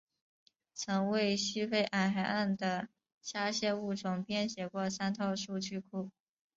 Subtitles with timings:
[0.73, 2.87] 曾为西非海岸的
[3.21, 6.09] 虾蟹物种编写过三套数据库。